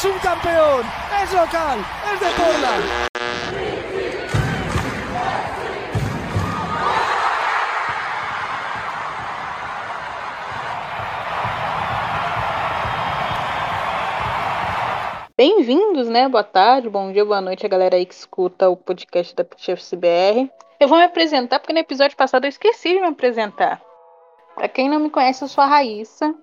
[0.00, 0.82] ¡Somos un campeón!
[1.22, 1.78] ¡Es local!
[2.12, 2.84] ¡Es de Portland!
[15.36, 16.28] Bem-vindos, né?
[16.28, 20.50] Boa tarde, bom dia, boa noite a galera aí que escuta o podcast da CBR.
[20.78, 23.82] Eu vou me apresentar porque no episódio passado eu esqueci de me apresentar.
[24.54, 26.34] Pra quem não me conhece, eu sou a Raíssa.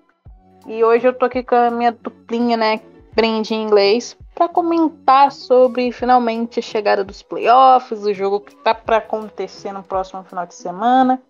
[0.66, 2.80] E hoje eu tô aqui com a minha duplinha, né?
[3.26, 8.98] Em inglês, para comentar sobre finalmente a chegada dos playoffs, o jogo que tá para
[8.98, 11.20] acontecer no próximo final de semana.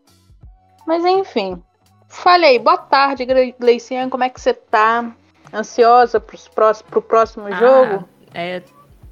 [0.87, 1.62] Mas enfim,
[2.06, 3.27] falei, boa tarde,
[3.59, 5.10] Gleician, como é que você tá?
[5.52, 8.09] Ansiosa pro próximo, pro próximo ah, jogo?
[8.34, 8.62] É,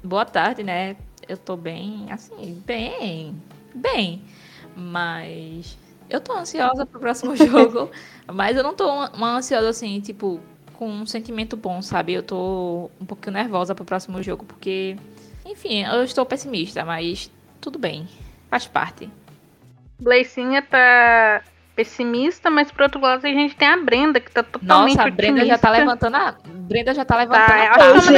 [0.03, 0.95] boa tarde, né?
[1.27, 3.35] Eu tô bem, assim, bem,
[3.73, 4.21] bem,
[4.75, 5.75] mas
[6.07, 7.89] eu tô ansiosa pro próximo jogo,
[8.31, 10.39] mas eu não tô uma ansiosa assim, tipo,
[10.77, 12.13] com um sentimento bom, sabe?
[12.13, 14.95] Eu tô um pouquinho nervosa pro próximo jogo, porque,
[15.45, 18.07] enfim, eu estou pessimista, mas tudo bem,
[18.49, 19.09] faz parte.
[19.99, 21.41] Bleicinha tá
[21.75, 25.11] pessimista, mas por outro lado a gente tem a Brenda, que tá totalmente Nossa, a
[25.11, 26.35] Brenda já tá levantando a...
[26.45, 28.11] Brenda já tá levantando tá, a taça.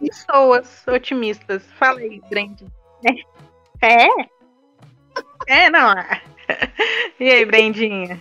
[0.00, 1.62] pessoas otimistas.
[1.78, 2.64] Fala aí, Brenda.
[3.80, 4.06] É?
[4.06, 4.08] É,
[5.46, 5.94] é não.
[7.20, 8.18] E aí, Brendinha?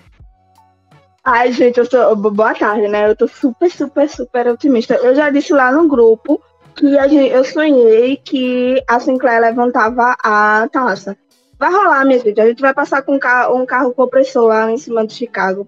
[1.30, 2.16] Ai, gente, eu sou.
[2.16, 3.10] Boa tarde, né?
[3.10, 4.96] Eu tô super, super, super otimista.
[4.96, 6.42] Eu já disse lá no grupo
[6.74, 11.18] que a gente, eu sonhei que a Sinclair levantava a taça.
[11.60, 12.40] Vai rolar, minha gente.
[12.40, 15.68] A gente vai passar com um carro, um carro compressor lá em cima de Chicago.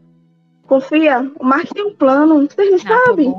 [0.66, 3.36] Confia, o Mark tem um plano, vocês não ah, sabem.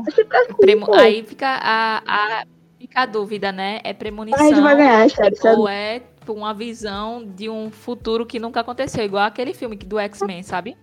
[0.61, 0.93] Premo...
[0.93, 2.45] Aí fica a, a,
[2.79, 3.81] fica a dúvida, né?
[3.83, 8.39] É premonição a gente vai ganhar, sério, ou é uma visão de um futuro que
[8.39, 10.77] nunca aconteceu, igual aquele filme do X-Men, sabe?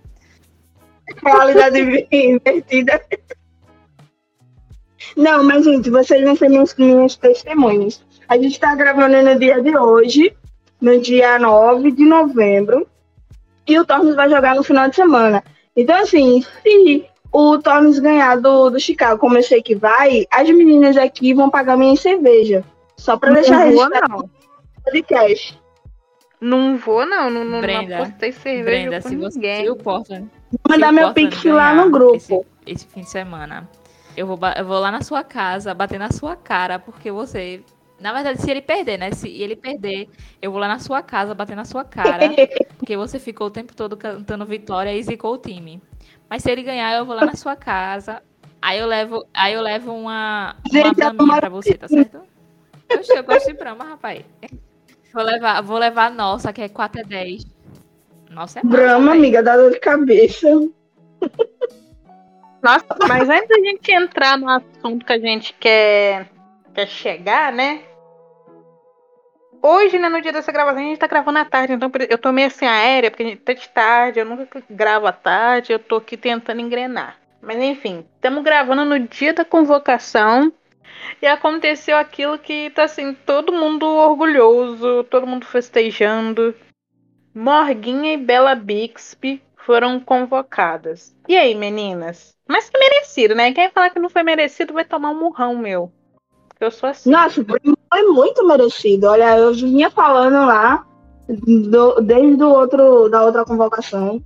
[1.24, 3.02] Realidade invertida.
[5.16, 8.04] Não, mas, gente, vocês vão ser minhas, minhas testemunhas.
[8.28, 10.36] A gente está gravando no dia de hoje,
[10.82, 12.88] no dia 9 de novembro,
[13.66, 15.44] e o Torres vai jogar no final de semana.
[15.76, 20.50] Então, assim, se o Torres ganhar do, do Chicago, como eu sei que vai, as
[20.50, 22.64] meninas aqui vão pagar minha cerveja.
[22.98, 24.30] Só para deixar registrado no
[24.84, 25.60] podcast.
[26.40, 27.30] Não vou, não.
[27.30, 29.66] Não, não, Brenda, não apostei cerveja Brenda, com se ninguém.
[29.66, 30.30] Você, Portland,
[30.68, 32.16] mandar meu pix lá no grupo.
[32.16, 33.70] Esse, esse, fim de semana.
[34.16, 37.64] Eu vou, eu vou lá na sua casa, bater na sua cara, porque você.
[38.00, 39.12] Na verdade, se ele perder, né?
[39.12, 40.08] Se ele perder,
[40.42, 42.30] eu vou lá na sua casa, bater na sua cara.
[42.78, 45.82] porque você ficou o tempo todo cantando vitória e zicou o time.
[46.30, 48.22] Mas se ele ganhar, eu vou lá na sua casa.
[48.62, 52.22] Aí eu levo, aí eu levo uma, uma braminha pra você, tá certo?
[52.90, 54.24] Eu, eu gosto de brama, rapaz.
[55.14, 57.46] Vou levar, vou levar a nossa, que é 4 a 10.
[58.30, 60.48] Nossa, é Brama, amiga, dá dor de cabeça.
[62.62, 66.30] Nossa, mas antes da gente entrar no assunto que a gente quer,
[66.74, 67.82] quer chegar, né?
[69.62, 72.32] Hoje, né, no dia dessa gravação, a gente tá gravando à tarde, então eu tô
[72.32, 75.80] meio assim aérea, porque a gente tá de tarde, eu nunca gravo à tarde, eu
[75.80, 77.18] tô aqui tentando engrenar.
[77.42, 80.52] Mas enfim, estamos gravando no dia da convocação
[81.22, 86.54] e aconteceu aquilo que tá assim, todo mundo orgulhoso, todo mundo festejando.
[87.38, 91.16] Morguinha e Bela Bixby foram convocadas.
[91.28, 92.36] E aí, meninas?
[92.50, 93.54] Mas que merecido, né?
[93.54, 95.92] Quem falar que não foi merecido vai tomar um murrão meu.
[96.60, 97.12] Eu sou assim.
[97.12, 99.06] Nossa, foi muito merecido.
[99.06, 100.84] Olha, eu vinha falando lá,
[101.30, 104.20] do, desde o outro, da outra convocação,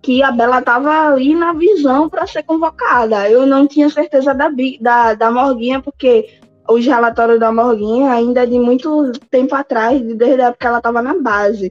[0.00, 3.28] que a Bela estava ali na visão para ser convocada.
[3.28, 8.46] Eu não tinha certeza da, da, da Morguinha, porque os relatórios da Morguinha ainda é
[8.46, 11.70] de muito tempo atrás, desde a época que ela estava na base.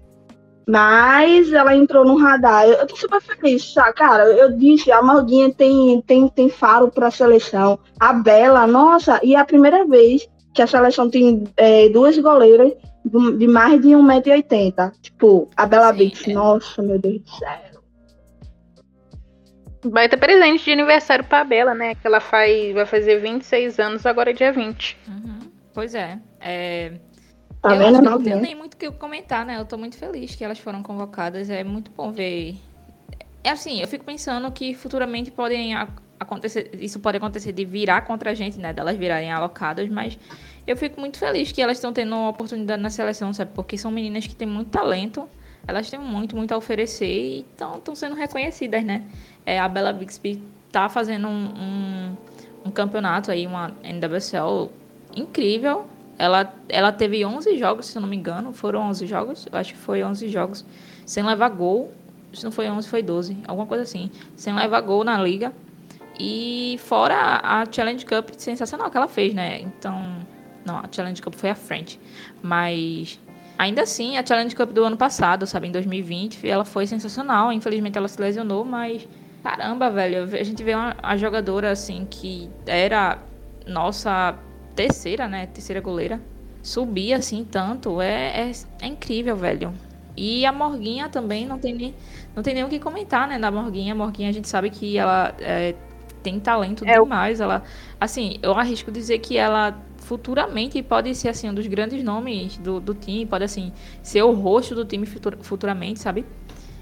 [0.68, 2.66] Mas ela entrou no radar.
[2.66, 3.94] Eu, eu tô super feliz, sabe?
[3.94, 7.80] Cara, eu disse, a Morguinha tem, tem, tem faro pra seleção.
[8.00, 12.72] A Bela, nossa, e é a primeira vez que a seleção tem é, duas goleiras
[13.38, 14.94] de mais de 1,80m.
[15.02, 16.34] Tipo, a Bela Bix, é.
[16.34, 17.74] nossa, meu Deus do céu.
[19.86, 21.94] Vai ter presente de aniversário pra Bela, né?
[21.96, 24.98] Que ela faz, vai fazer 26 anos agora é dia 20.
[25.10, 25.40] Uhum.
[25.74, 26.20] Pois é.
[26.40, 26.94] é
[27.64, 29.58] Tá eu não tenho nem muito o que comentar, né?
[29.58, 31.50] Eu tô muito feliz que elas foram convocadas.
[31.50, 32.58] É muito bom ver.
[33.42, 35.74] É assim, eu fico pensando que futuramente podem
[36.20, 36.72] acontecer.
[36.74, 38.74] Isso pode acontecer de virar contra a gente, né?
[38.74, 40.20] Delas virarem alocadas, mas
[40.68, 43.52] eu fico muito feliz que elas estão tendo uma oportunidade na seleção, sabe?
[43.56, 45.26] Porque são meninas que têm muito talento.
[45.66, 49.06] Elas têm muito, muito a oferecer e estão sendo reconhecidas, né?
[49.46, 52.18] É, a Bella Bixby tá fazendo um, um,
[52.66, 54.70] um campeonato aí, uma NWSL
[55.16, 58.54] incrível ela, ela teve 11 jogos, se eu não me engano.
[58.54, 59.48] Foram 11 jogos?
[59.52, 60.66] Eu acho que foi 11 jogos.
[61.06, 61.92] Sem levar gol.
[62.34, 63.38] Se não foi 11, foi 12.
[63.48, 64.10] Alguma coisa assim.
[64.36, 65.54] Sem levar gol na liga.
[66.20, 69.62] E fora a Challenge Cup sensacional que ela fez, né?
[69.62, 70.20] Então,
[70.66, 72.00] não, a Challenge Cup foi a frente.
[72.42, 73.20] Mas
[73.58, 77.52] ainda assim, a Challenge Cup do ano passado, sabe, em 2020, ela foi sensacional.
[77.52, 79.08] Infelizmente ela se lesionou, mas
[79.44, 83.20] caramba, velho, a gente vê uma a jogadora assim que era
[83.68, 84.38] nossa
[84.76, 85.48] terceira, né?
[85.48, 86.22] Terceira goleira.
[86.62, 89.74] Subir assim tanto é, é, é incrível, velho.
[90.16, 91.96] E a Morguinha também não tem nem,
[92.36, 93.40] não tem nem o que comentar, né?
[93.40, 93.94] Da Morguinha.
[93.94, 95.76] A Morguinha a gente sabe que ela é,
[96.22, 97.42] tem talento é demais.
[97.42, 97.64] Ela,
[98.00, 102.80] assim, eu arrisco dizer que ela futuramente pode ser assim um dos grandes nomes do,
[102.80, 103.72] do time, pode assim
[104.02, 106.26] ser o rosto do time futur, futuramente, sabe?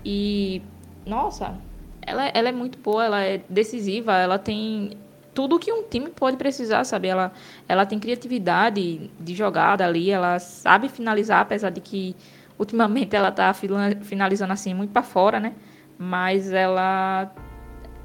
[0.04, 0.62] E
[1.06, 1.56] nossa,
[2.02, 4.92] ela, ela é muito boa, ela é decisiva, ela tem
[5.34, 7.08] tudo que um time pode precisar, sabe?
[7.08, 7.32] Ela,
[7.68, 12.16] ela tem criatividade de jogada ali, ela sabe finalizar, apesar de que
[12.60, 15.54] ultimamente ela tá finalizando assim muito para fora, né?
[15.98, 17.32] Mas ela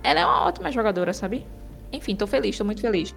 [0.02, 1.46] ela é uma ótima jogadora, sabe?
[1.92, 3.14] Enfim, tô feliz, tô muito feliz.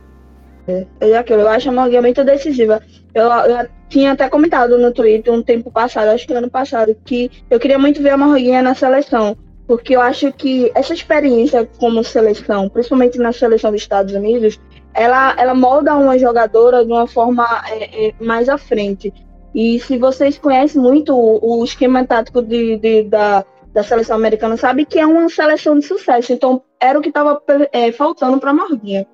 [0.68, 2.82] É, é aquilo, eu acho a Morgan muito decisiva.
[3.14, 7.32] Eu, eu, tinha até comentado no Twitter um tempo passado, acho que ano passado, que
[7.50, 9.38] eu queria muito ver a Morguinha na seleção
[9.70, 14.60] porque eu acho que essa experiência como seleção, principalmente na seleção dos Estados Unidos,
[14.96, 19.14] ela, ela molda uma jogadora de uma forma é, é, mais à frente.
[19.54, 24.58] E se vocês conhecem muito o, o esquema tático de, de, da, da seleção americana,
[24.58, 26.34] sabe que é uma seleção de sucesso.
[26.34, 27.40] Então, era o que estava
[27.72, 29.06] é, faltando para a Morguinha.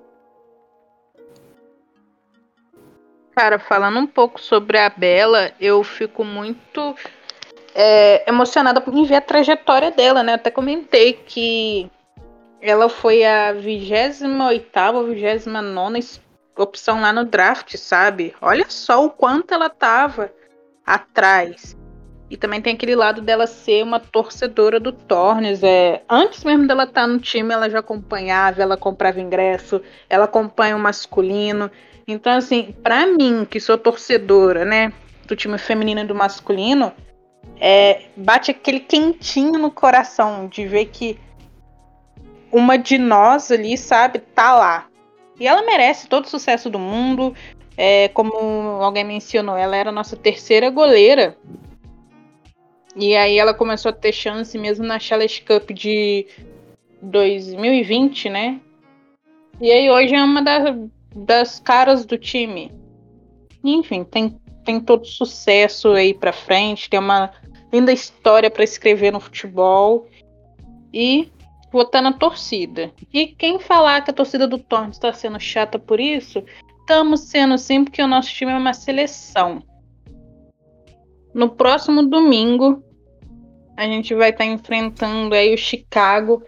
[3.35, 6.95] Cara, falando um pouco sobre a Bela, eu fico muito
[7.75, 10.35] é, emocionada em ver a trajetória dela, né?
[10.35, 11.91] Até comentei que
[12.61, 14.25] ela foi a 28
[14.95, 16.21] ou 29
[16.57, 18.33] opção lá no draft, sabe?
[18.41, 20.31] Olha só o quanto ela tava
[20.85, 21.77] atrás.
[22.29, 25.61] E também tem aquele lado dela ser uma torcedora do Tornes.
[25.61, 30.25] É, antes mesmo dela estar tá no time, ela já acompanhava, ela comprava ingresso, ela
[30.25, 31.69] acompanha o masculino.
[32.07, 34.93] Então, assim, para mim, que sou torcedora, né,
[35.27, 36.93] do time feminino e do masculino,
[37.59, 41.19] é, bate aquele quentinho no coração de ver que
[42.51, 44.87] uma de nós ali, sabe, tá lá.
[45.39, 47.35] E ela merece todo o sucesso do mundo.
[47.77, 48.33] É, como
[48.81, 51.37] alguém mencionou, ela era a nossa terceira goleira.
[52.95, 56.27] E aí ela começou a ter chance mesmo na Challenge Cup de
[57.01, 58.61] 2020, né?
[59.59, 60.75] E aí hoje é uma das,
[61.13, 62.71] das caras do time.
[63.61, 67.31] Enfim, tem, tem todo sucesso aí pra frente, tem uma
[67.75, 70.07] linda história para escrever no futebol
[70.93, 71.29] e
[71.71, 72.91] votar na torcida.
[73.11, 76.41] E quem falar que a torcida do Torrent está sendo chata por isso,
[76.79, 79.61] estamos sendo sim, porque o nosso time é uma seleção.
[81.33, 82.81] No próximo domingo,
[83.75, 86.41] a gente vai estar tá enfrentando aí o Chicago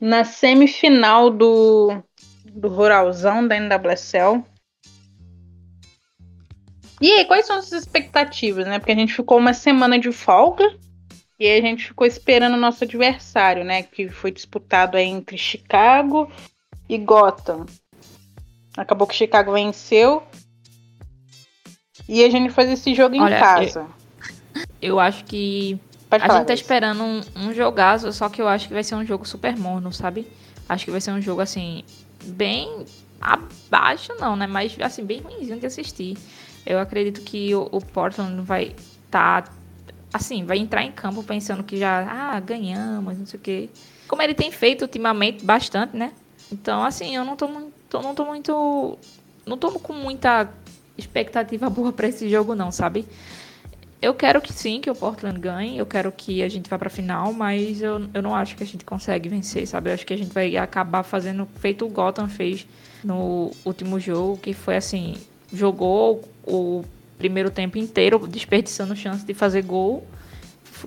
[0.00, 2.00] na semifinal do,
[2.44, 4.44] do Ruralzão da NWSL.
[7.00, 8.78] E aí, quais são as expectativas, né?
[8.78, 10.76] Porque a gente ficou uma semana de folga
[11.38, 13.82] e a gente ficou esperando o nosso adversário, né?
[13.82, 16.30] Que foi disputado entre Chicago
[16.86, 17.64] e Gotham.
[18.76, 20.22] Acabou que Chicago venceu.
[22.06, 23.86] E a gente faz esse jogo em Olha, casa.
[24.82, 25.78] Eu, eu, acho que.
[26.10, 26.62] Pode a gente tá isso.
[26.64, 29.92] esperando um, um jogaço, só que eu acho que vai ser um jogo super morno,
[29.92, 30.26] sabe?
[30.68, 31.84] Acho que vai ser um jogo assim,
[32.24, 32.84] bem
[33.20, 34.46] abaixo, não, né?
[34.46, 36.16] Mas assim, bem ruimzinho de assistir.
[36.64, 38.74] Eu acredito que o, o Portland vai
[39.04, 39.52] estar tá,
[40.12, 43.70] assim, vai entrar em campo pensando que já, ah, ganhamos, não sei o quê.
[44.06, 46.12] Como ele tem feito ultimamente bastante, né?
[46.52, 48.98] Então, assim, eu não tô muito, não tô muito,
[49.46, 50.48] não tô com muita
[50.98, 53.06] expectativa boa para esse jogo não, sabe?
[54.02, 56.88] Eu quero que sim, que o Portland ganhe, eu quero que a gente vá para
[56.88, 59.90] final, mas eu, eu não acho que a gente consegue vencer, sabe?
[59.90, 62.66] Eu acho que a gente vai acabar fazendo feito o Gotham fez
[63.04, 65.16] no último jogo, que foi assim,
[65.52, 66.84] jogou o
[67.18, 70.06] primeiro tempo inteiro desperdiçando chance de fazer gol.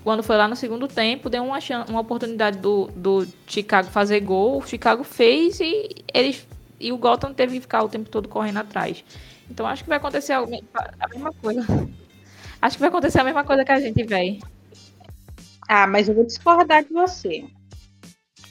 [0.04, 4.20] Quando foi lá no segundo tempo, deu uma, chance, uma oportunidade do, do Chicago fazer
[4.22, 4.58] gol.
[4.58, 6.48] O Chicago fez e eles
[6.80, 9.04] e o Gotham teve que ficar o tempo todo correndo atrás.
[9.50, 10.46] Então acho que vai acontecer a
[11.10, 11.62] mesma coisa.
[12.62, 14.40] Acho que vai acontecer a mesma coisa que a gente, velho.
[15.68, 17.44] Ah, mas eu vou discordar de você.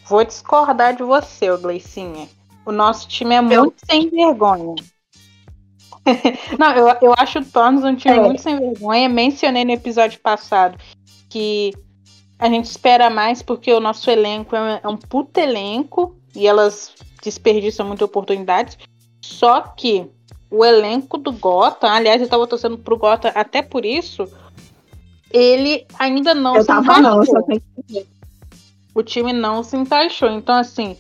[0.07, 2.29] Vou discordar de você, Gleicinha.
[2.67, 3.75] O nosso time é muito eu...
[3.87, 4.75] sem vergonha.
[6.59, 8.21] Não, eu, eu acho o Thorns um time é.
[8.21, 9.09] muito sem vergonha.
[9.09, 10.79] Mencionei no episódio passado
[11.29, 11.73] que
[12.39, 16.93] a gente espera mais porque o nosso elenco é, é um puto elenco e elas
[17.23, 18.77] desperdiçam muitas oportunidades.
[19.21, 20.07] Só que
[20.51, 24.29] o elenco do Gota, aliás, eu tava torcendo pro Gota até por isso,
[25.31, 27.03] ele ainda não eu se encaixou.
[27.03, 27.21] Não,
[28.95, 30.29] o time não se encaixou.
[30.31, 30.97] Então, assim,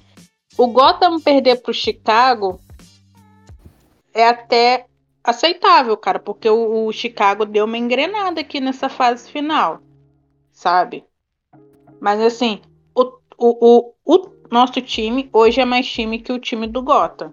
[0.56, 2.58] o Gotham perder pro Chicago
[4.14, 4.86] é até
[5.24, 9.80] aceitável, cara, porque o, o Chicago deu uma engrenada aqui nessa fase final,
[10.50, 11.04] sabe?
[12.00, 12.60] Mas assim,
[12.94, 17.32] o, o, o, o nosso time hoje é mais time que o time do Gotham.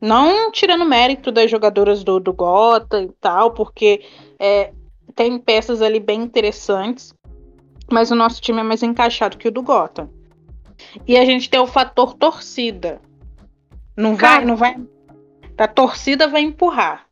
[0.00, 4.04] Não tirando mérito das jogadoras do, do Gota e tal, porque
[4.38, 4.72] é,
[5.14, 7.14] tem peças ali bem interessantes,
[7.90, 10.10] mas o nosso time é mais encaixado que o do Gota.
[11.06, 13.00] E a gente tem o fator torcida.
[13.96, 14.76] Não vai, Cara, não vai.
[15.62, 17.06] A torcida vai empurrar.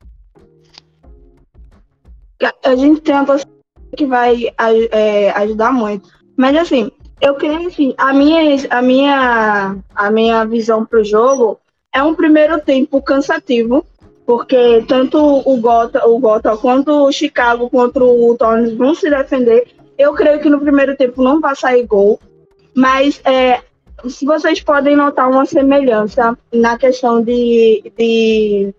[2.64, 3.52] A gente tem uma torcida
[3.96, 4.52] que vai
[4.90, 6.08] é, ajudar muito.
[6.36, 6.90] Mas assim,
[7.20, 8.40] eu creio assim, a minha,
[8.70, 11.60] a minha, a minha visão pro jogo
[11.94, 13.86] é um primeiro tempo cansativo,
[14.26, 19.68] porque tanto o Gota, o Gota quanto o Chicago contra o Torres vão se defender.
[19.96, 22.18] Eu creio que no primeiro tempo não vai sair gol,
[22.74, 23.60] mas é,
[24.04, 28.74] vocês podem notar uma semelhança na questão de, de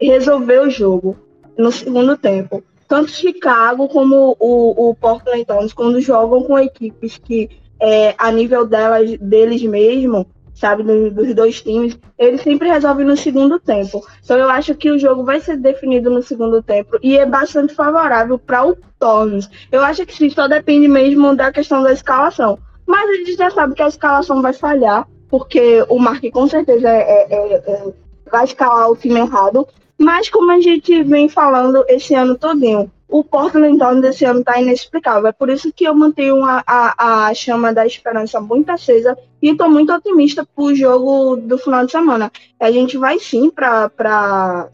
[0.00, 1.16] resolver o jogo
[1.56, 2.62] no segundo tempo.
[2.88, 7.48] Tanto Chicago como o, o Portland Thorns, quando jogam com equipes que,
[7.80, 13.58] é, a nível delas, deles mesmo, sabe, dos dois times, ele sempre resolve no segundo
[13.58, 14.04] tempo.
[14.22, 17.74] Então eu acho que o jogo vai ser definido no segundo tempo e é bastante
[17.74, 19.48] favorável para o Tornos.
[19.72, 22.58] Eu acho que sim, só depende mesmo da questão da escalação.
[22.86, 26.88] Mas a gente já sabe que a escalação vai falhar, porque o Mark com certeza
[26.88, 27.92] é, é, é, é
[28.30, 29.66] vai escalar o time errado.
[29.98, 34.60] Mas como a gente vem falando esse ano todinho, o Portland Town desse ano está
[34.60, 35.28] inexplicável.
[35.28, 39.50] É por isso que eu mantenho a, a, a chama da esperança muito acesa e
[39.50, 42.32] estou muito otimista para o jogo do final de semana.
[42.58, 44.68] A gente vai sim para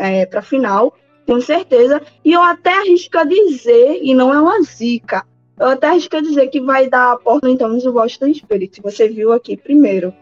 [0.00, 0.92] é, a final,
[1.24, 2.02] tenho certeza.
[2.24, 5.24] E eu até arrisco a dizer, e não é uma zica,
[5.58, 8.80] eu até arrisco a dizer que vai dar a Portland Town do Boston Spirit.
[8.82, 10.14] Você viu aqui primeiro.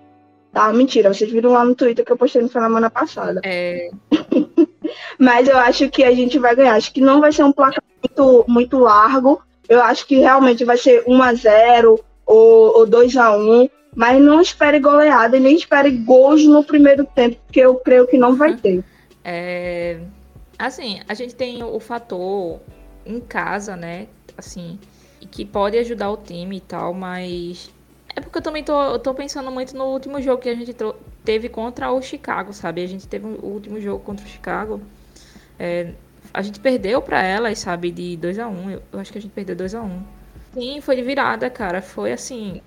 [0.53, 3.41] Tá, mentira, vocês viram lá no Twitter que eu postei no semana passada.
[3.45, 3.89] É.
[5.19, 6.75] Mas eu acho que a gente vai ganhar.
[6.75, 9.41] Acho que não vai ser um placar muito, muito largo.
[9.69, 14.21] Eu acho que realmente vai ser 1 a 0 ou, ou 2 a 1 Mas
[14.21, 18.35] não espere goleada e nem espere gols no primeiro tempo, porque eu creio que não
[18.35, 18.83] vai ter.
[19.25, 20.01] É,
[20.59, 22.61] assim, a gente tem o fator
[23.07, 24.09] em casa, né?
[24.37, 24.79] Assim,
[25.31, 27.71] que pode ajudar o time e tal, mas
[28.15, 30.75] é porque eu também tô, eu tô pensando muito no último jogo que a gente
[31.25, 32.83] teve contra o Chicago, sabe?
[32.83, 34.81] A gente teve o último jogo contra o Chicago.
[35.59, 35.93] É,
[36.33, 38.71] a gente perdeu para elas, sabe, de 2 a 1 um.
[38.71, 40.03] eu, eu, acho que a gente perdeu 2 a 1 um.
[40.55, 41.81] Sim, foi de virada, cara.
[41.81, 42.61] Foi assim.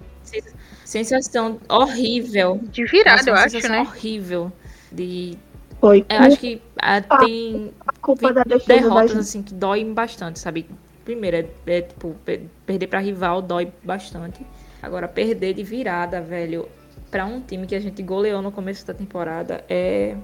[0.85, 2.61] Sensação horrível.
[2.71, 3.81] De virada, Nossa, eu acho, né?
[3.81, 4.51] horrível.
[4.91, 5.37] De.
[5.81, 6.05] Foi.
[6.09, 7.73] Eu acho que ah, tem.
[7.85, 10.69] A culpa da derrotas, assim, que doem bastante, sabe?
[11.03, 12.15] Primeiro, é, é tipo,
[12.65, 14.45] perder para rival dói bastante.
[14.81, 16.67] Agora, perder de virada, velho,
[17.09, 20.15] para um time que a gente goleou no começo da temporada é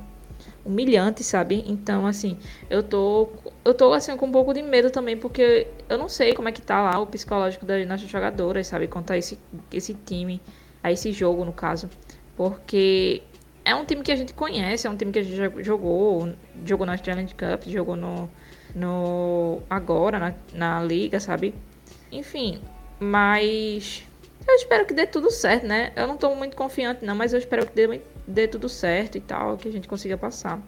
[0.65, 1.63] humilhante, sabe?
[1.67, 2.37] Então, assim,
[2.69, 3.29] eu tô
[3.63, 6.51] eu tô assim com um pouco de medo também porque eu não sei como é
[6.51, 9.39] que tá lá o psicológico das nossas jogadoras, sabe, contra esse
[9.71, 10.41] esse time,
[10.83, 11.89] a esse jogo no caso,
[12.35, 13.21] porque
[13.65, 16.33] é um time que a gente conhece, é um time que a gente jogou,
[16.65, 18.29] jogou na Challenge Cup, jogou no
[18.79, 21.53] no agora na, na liga, sabe?
[22.11, 22.59] Enfim,
[22.99, 24.03] mas
[24.47, 25.91] eu espero que dê tudo certo, né?
[25.95, 29.21] Eu não tô muito confiante, não, mas eu espero que dê, dê tudo certo e
[29.21, 30.59] tal, que a gente consiga passar.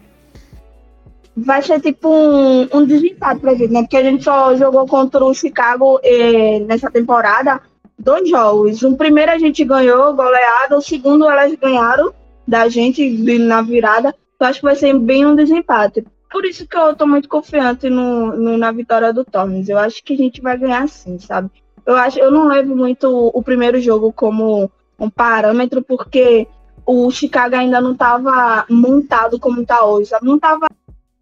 [1.34, 3.80] Vai ser tipo um, um desempate pra gente, né?
[3.82, 7.60] Porque a gente só jogou contra o Chicago eh, nessa temporada
[7.98, 8.82] dois jogos.
[8.82, 12.12] O primeiro a gente ganhou, goleada, o segundo elas ganharam
[12.46, 14.14] da gente na virada.
[14.38, 16.04] Eu acho que vai ser bem um desempate.
[16.32, 19.68] Por isso que eu tô muito confiante no, no na vitória do Torres.
[19.68, 21.50] Eu acho que a gente vai ganhar sim, sabe?
[21.84, 26.48] Eu acho, eu não levo muito o primeiro jogo como um parâmetro, porque
[26.86, 30.26] o Chicago ainda não estava montado como está hoje, sabe?
[30.26, 30.66] não estava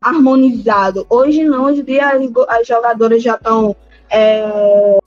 [0.01, 1.05] harmonizado.
[1.11, 2.13] Hoje não, hoje dia
[2.49, 3.75] as jogadoras já estão
[4.09, 4.99] é,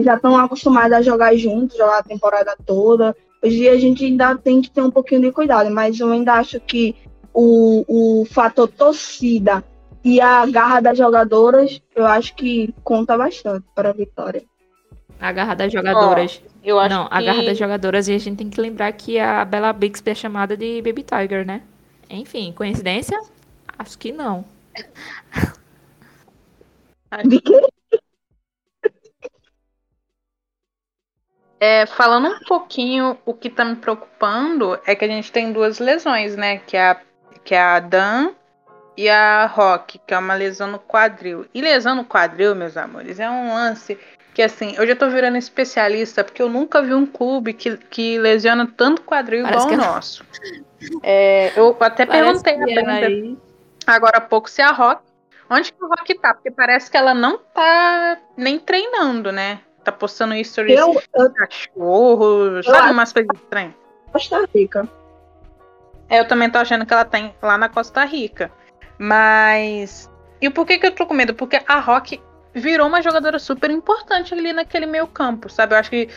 [0.00, 3.16] já estão acostumadas a jogar juntos, jogar a temporada toda.
[3.42, 6.58] Hoje a gente ainda tem que ter um pouquinho de cuidado, mas eu ainda acho
[6.60, 6.96] que
[7.38, 7.84] o,
[8.22, 9.62] o fator torcida
[10.02, 14.42] e a garra das jogadoras, eu acho que conta bastante para a vitória.
[15.20, 16.40] A garra das jogadoras.
[16.42, 17.14] Oh, eu acho Não, que...
[17.14, 20.14] a garra das jogadoras e a gente tem que lembrar que a Bella Bixby é
[20.14, 21.62] chamada de Baby Tiger, né?
[22.08, 23.20] Enfim, coincidência?
[23.78, 24.44] Acho que não.
[27.24, 27.60] De quê?
[31.58, 35.78] É, falando um pouquinho, o que tá me preocupando é que a gente tem duas
[35.78, 36.58] lesões, né?
[36.58, 37.00] Que é a,
[37.46, 38.32] que é a Dan
[38.96, 41.46] e a Rock, que é uma lesão no quadril.
[41.54, 43.96] E lesão no quadril, meus amores, é um lance
[44.34, 48.18] que assim, eu já tô virando especialista, porque eu nunca vi um clube que, que
[48.18, 50.24] lesiona tanto quadril Parece igual o nosso.
[51.02, 53.38] É, eu até Parece perguntei a é Brenda aí.
[53.86, 55.00] agora há pouco se a Rock.
[55.48, 56.34] Onde que o Rock tá?
[56.34, 59.60] Porque parece que ela não tá nem treinando, né?
[59.84, 63.74] Tá postando stories Eu, eu de cachorro, sabe acho- umas coisas estranhas.
[64.12, 64.88] Costa Rica.
[66.08, 68.50] É, Eu também tô achando que ela tem lá na Costa Rica.
[68.98, 70.10] Mas.
[70.40, 71.34] E por que, que eu tô com medo?
[71.34, 72.20] Porque a Rock
[72.54, 75.74] virou uma jogadora super importante ali naquele meio campo, sabe?
[75.74, 76.08] Eu acho que.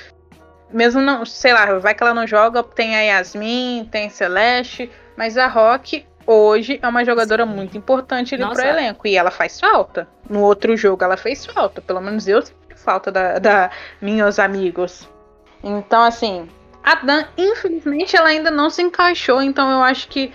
[0.71, 4.91] Mesmo não, sei lá, vai que ela não joga, tem a Yasmin, tem a Celeste,
[5.17, 8.61] mas a Rock hoje é uma jogadora muito importante ali Nossa.
[8.61, 9.07] pro elenco.
[9.07, 10.07] E ela faz falta.
[10.29, 11.81] No outro jogo ela fez falta.
[11.81, 15.09] Pelo menos eu senti falta da, da meus amigos.
[15.63, 16.47] Então, assim,
[16.83, 20.31] a Dan, infelizmente, ela ainda não se encaixou, então eu acho que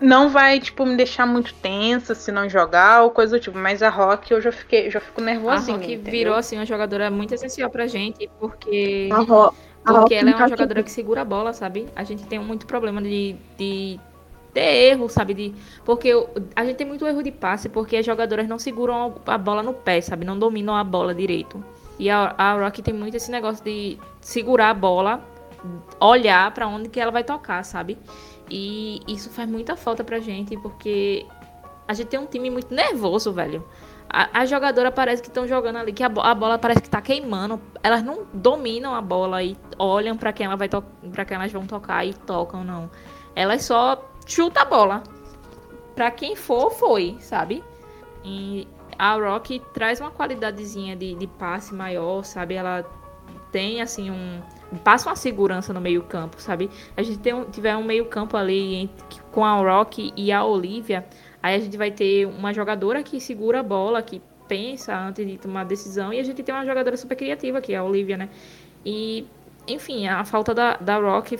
[0.00, 3.56] não vai, tipo, me deixar muito tensa se não jogar ou coisa do tipo.
[3.56, 5.76] Mas a Rock eu já fiquei, já fico A nervosinha.
[5.76, 6.10] Rock entendeu?
[6.10, 9.54] virou assim uma jogadora muito essencial pra gente, porque A Ro-
[9.84, 11.86] a Porque Rock ela é uma jogadora que segura a bola, sabe?
[11.94, 14.00] A gente tem muito problema de, de
[14.52, 15.34] ter erro, sabe?
[15.34, 15.54] De,
[15.84, 16.12] porque
[16.56, 19.72] a gente tem muito erro de passe, porque as jogadoras não seguram a bola no
[19.72, 20.24] pé, sabe?
[20.24, 21.62] Não dominam a bola direito.
[22.02, 25.24] E a, a Rock tem muito esse negócio de segurar a bola,
[26.00, 27.96] olhar pra onde que ela vai tocar, sabe?
[28.50, 31.24] E isso faz muita falta pra gente, porque
[31.86, 33.64] a gente tem um time muito nervoso, velho.
[34.08, 37.00] A, a jogadora parece que estão jogando ali, que a, a bola parece que tá
[37.00, 37.60] queimando.
[37.84, 41.68] Elas não dominam a bola e olham pra quem ela vai para quem elas vão
[41.68, 42.90] tocar e tocam, não.
[43.36, 45.04] Elas só chutam a bola.
[45.94, 47.62] Pra quem for, foi, sabe?
[48.24, 48.66] E
[48.98, 52.54] a Rock traz uma qualidadezinha de, de passe maior, sabe?
[52.54, 52.84] Ela
[53.50, 54.40] tem assim um
[54.78, 56.70] passa uma segurança no meio campo, sabe?
[56.96, 61.06] A gente tem tiver um meio campo ali entre- com a Rock e a Olivia,
[61.42, 65.38] aí a gente vai ter uma jogadora que segura a bola, que pensa antes de
[65.38, 68.28] tomar decisão, e a gente tem uma jogadora super criativa, que é a Olivia, né?
[68.84, 69.26] E,
[69.68, 71.38] enfim, a falta da, da Rock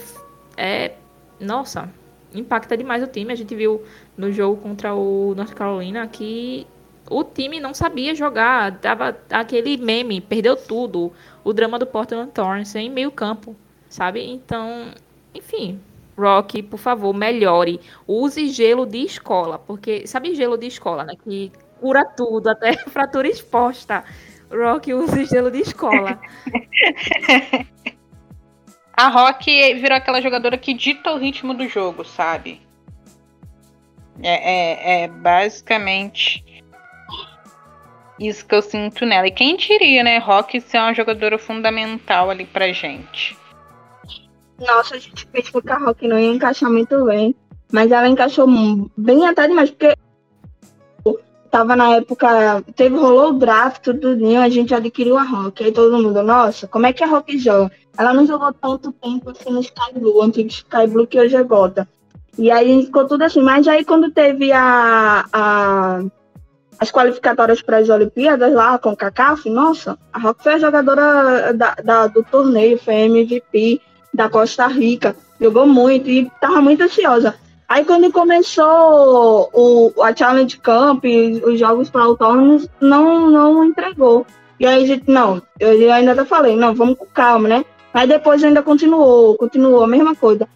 [0.57, 0.93] é,
[1.41, 1.91] nossa,
[2.35, 3.33] impacta demais o time.
[3.33, 3.83] A gente viu
[4.17, 6.67] no jogo contra o North Carolina que
[7.13, 11.13] o time não sabia jogar, tava aquele meme, perdeu tudo,
[11.45, 13.55] o drama do Portland Thorns em meio campo,
[13.89, 14.25] sabe?
[14.25, 14.93] Então,
[15.35, 15.81] enfim,
[16.17, 17.81] Rock, por favor, melhore.
[18.07, 21.15] Use gelo de escola, porque sabe gelo de escola, né?
[21.23, 24.05] Que cura tudo, até fratura exposta.
[24.51, 26.21] Rock, use gelo de escola.
[28.95, 32.61] A Rock virou aquela jogadora que dita o ritmo do jogo, sabe?
[34.23, 36.45] É, é, é basicamente
[38.19, 39.27] isso que eu sinto nela.
[39.27, 40.19] E quem diria, né?
[40.19, 43.37] Rock ser uma jogadora fundamental ali pra gente.
[44.61, 47.35] Nossa, a gente pensou que a Rock não ia encaixar muito bem.
[47.73, 48.47] Mas ela encaixou
[48.97, 49.95] bem até demais, porque
[51.51, 55.65] tava na época, teve, rolou o draft, tudinho, a gente adquiriu a Rock.
[55.65, 57.71] Aí todo mundo, nossa, como é que a Rock joga?
[57.97, 61.43] Ela não jogou tanto tempo assim no Sky Blue, antigo Sky Blue que hoje é
[61.43, 61.87] Gota.
[62.39, 66.03] E aí ficou tudo assim, mas aí quando teve a, a-
[66.79, 71.53] as qualificatórias para as Olimpíadas lá com o CACAF, nossa, a Rock foi a jogadora
[71.53, 73.81] da, da- do torneio, foi MVP
[74.13, 77.35] da Costa Rica, jogou muito e tava muito ansiosa.
[77.69, 81.05] Aí quando começou o, a Challenge Camp,
[81.45, 84.27] os jogos para autônomos, não, não entregou.
[84.61, 87.65] E aí a gente, não, eu ainda falei, não, vamos com calma, né?
[87.95, 90.47] Mas depois ainda continuou, continuou, a mesma coisa.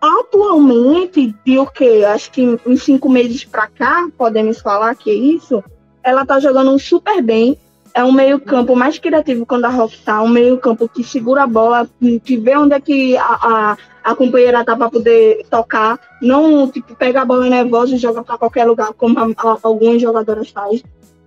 [0.00, 2.04] Atualmente, de o quê?
[2.06, 5.62] Acho que uns cinco meses pra cá, podemos falar que é isso,
[6.02, 7.58] ela tá jogando super bem.
[7.94, 11.88] É um meio-campo mais criativo quando a Rock tá, um meio-campo que segura a bola,
[12.22, 16.94] que vê onde é que a, a, a companheira tá para poder tocar, não tipo,
[16.94, 20.82] pega a bola nervosa e joga para qualquer lugar, como a, a, algumas jogadoras fazem.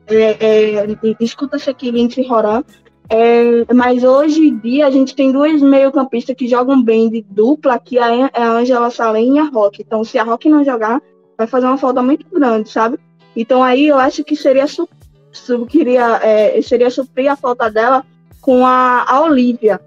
[0.05, 0.87] É, é,
[1.19, 2.63] escuta Shaquille e Roran.
[3.11, 7.79] É, mas hoje em dia a gente tem duas meio-campistas que jogam bem de dupla,
[7.79, 9.81] que é a Angela Salem e a Rock.
[9.81, 11.01] Então, se a Rock não jogar,
[11.35, 12.99] vai fazer uma falta muito grande, sabe?
[13.35, 14.87] Então aí eu acho que seria su
[15.31, 18.03] su queria, é, seria suprir a falta dela
[18.41, 19.79] com a, a Olivia.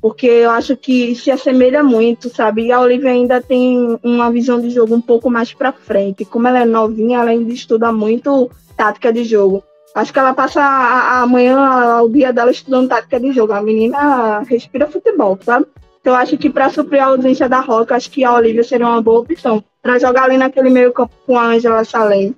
[0.00, 2.66] Porque eu acho que se assemelha muito, sabe?
[2.66, 6.24] E a Olivia ainda tem uma visão de jogo um pouco mais pra frente.
[6.24, 9.64] Como ela é novinha, ela ainda estuda muito tática de jogo.
[9.94, 13.52] Acho que ela passa a- a- amanhã, o dia dela, estudando tática de jogo.
[13.52, 15.66] A menina respira futebol, sabe?
[16.00, 19.00] Então, acho que para suprir a ausência da Roca, acho que a Olivia seria uma
[19.00, 19.64] boa opção.
[19.80, 22.34] Para jogar ali naquele meio campo com a Angela Salem.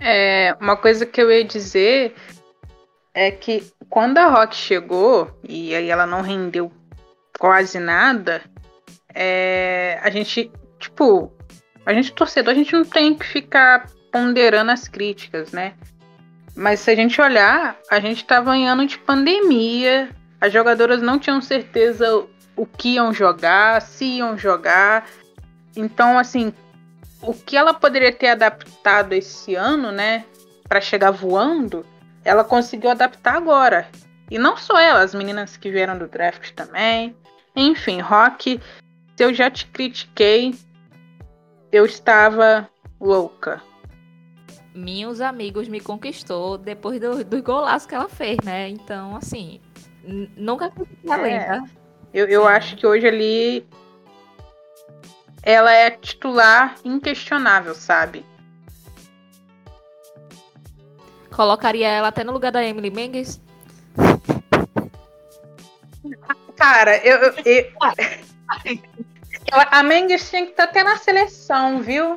[0.00, 2.14] É, uma coisa que eu ia dizer
[3.14, 6.70] é que quando a Rock chegou, e aí ela não rendeu
[7.38, 8.42] quase nada,
[9.14, 11.32] é, a gente, tipo,
[11.86, 15.74] a gente torcedor, a gente não tem que ficar ponderando as críticas, né?
[16.56, 20.08] Mas se a gente olhar, a gente estava em ano de pandemia,
[20.40, 25.06] as jogadoras não tinham certeza o que iam jogar, se iam jogar.
[25.76, 26.54] Então, assim,
[27.20, 30.24] o que ela poderia ter adaptado esse ano, né,
[30.66, 31.84] para chegar voando,
[32.24, 33.86] ela conseguiu adaptar agora.
[34.30, 37.14] E não só ela, as meninas que vieram do draft também.
[37.54, 38.60] Enfim, Rock,
[39.16, 40.54] se eu já te critiquei,
[41.70, 43.62] eu estava louca.
[44.76, 48.68] Meus amigos me conquistou depois do, do golaço que ela fez, né?
[48.68, 49.58] Então, assim,
[50.36, 51.62] nunca critiquei a lenda.
[52.12, 53.66] Eu, eu acho que hoje ali
[55.42, 58.22] ela é titular inquestionável, sabe?
[61.34, 63.40] Colocaria ela até no lugar da Emily Mendes?
[66.54, 67.16] Cara, eu.
[67.16, 67.72] eu, eu...
[69.70, 72.16] a Mendes tinha que estar até na seleção, viu?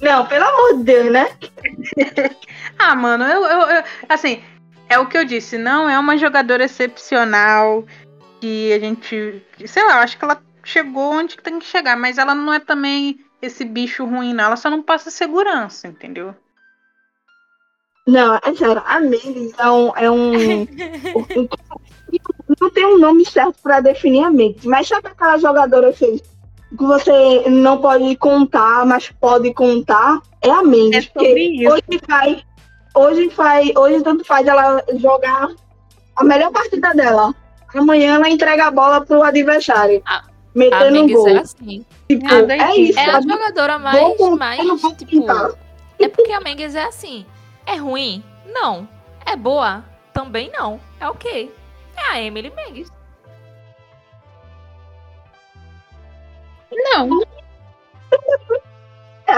[0.00, 1.30] Não, pelo amor de Deus, né?
[2.78, 4.42] ah, mano, eu, eu, eu, Assim,
[4.88, 7.84] é o que eu disse, não é uma jogadora excepcional
[8.40, 9.42] que a gente.
[9.66, 13.18] Sei lá, acho que ela chegou onde tem que chegar, mas ela não é também
[13.42, 14.44] esse bicho ruim, não.
[14.44, 16.34] Ela só não passa segurança, entendeu?
[18.06, 19.92] Não, é sério, a Mendes é um.
[19.96, 20.66] É um,
[22.58, 26.22] não tem um nome certo para definir a Mendes, mas sabe aquela jogadora que,
[26.76, 30.20] que você não pode contar, mas pode contar?
[30.42, 31.06] É a Mendes.
[31.06, 31.72] É porque isso.
[31.72, 32.44] hoje faz.
[32.94, 33.76] Hoje faz.
[33.76, 35.48] Hoje tanto faz ela jogar
[36.16, 37.34] a melhor partida dela.
[37.74, 40.02] Amanhã ela entrega a bola pro adversário.
[40.06, 41.28] A, metendo a gol.
[41.28, 41.84] É, assim.
[42.08, 42.98] tipo, é isso.
[42.98, 44.18] É a jogadora mais.
[44.38, 44.60] mais
[44.96, 45.26] tipo,
[45.98, 47.26] é porque a Mendes é assim.
[47.66, 48.22] É ruim?
[48.46, 48.88] Não.
[49.26, 49.84] É boa?
[50.12, 50.80] Também não.
[51.00, 51.52] É ok.
[51.96, 52.90] É a Emily Mendes.
[56.78, 57.22] Não.
[59.26, 59.32] é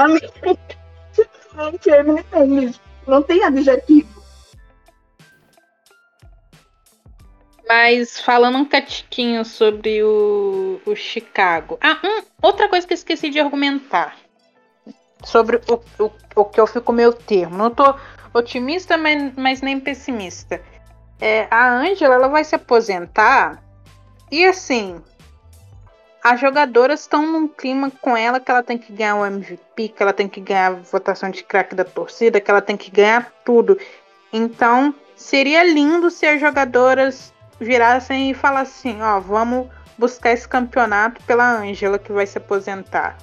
[1.93, 2.81] a Emily Mendes.
[3.07, 4.21] Não tem adjetivo.
[7.67, 11.79] Mas falando um catiquinho sobre o, o Chicago.
[11.81, 14.17] Ah, um, outra coisa que eu esqueci de argumentar.
[15.25, 17.57] Sobre o, o, o que eu fico meio termo.
[17.57, 17.95] Não tô
[18.35, 20.61] otimista, mas, mas nem pessimista.
[21.21, 23.63] É, a Angela ela vai se aposentar
[24.33, 25.03] e assim
[26.23, 30.03] as jogadoras estão num clima com ela que ela tem que ganhar o MVP, que
[30.03, 33.33] ela tem que ganhar a votação de craque da torcida, que ela tem que ganhar
[33.45, 33.79] tudo.
[34.33, 41.59] Então seria lindo se as jogadoras virassem e falassem, ó, vamos buscar esse campeonato pela
[41.59, 43.17] Angela que vai se aposentar.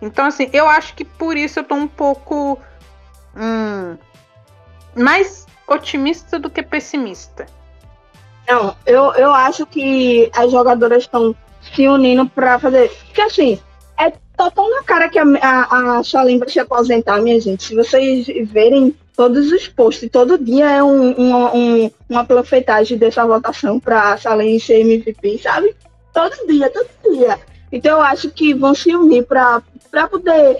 [0.00, 2.58] Então assim, eu acho que por isso eu tô um pouco
[3.36, 3.96] hum,
[4.96, 7.46] mais otimista do que pessimista.
[8.48, 11.36] Não, eu, eu acho que as jogadoras estão
[11.74, 12.90] se unindo para fazer.
[13.06, 13.58] Porque assim,
[13.98, 14.12] é
[14.50, 17.64] tão na cara que a, a, a Shalim vai se aposentar, minha gente.
[17.64, 23.26] Se vocês verem todos os posts, todo dia é um, um, um uma profetagem dessa
[23.26, 25.74] votação para a Shalim ser MVP, sabe?
[26.12, 27.38] Todo dia, todo dia.
[27.70, 29.62] Então eu acho que vão se unir para
[30.08, 30.56] poder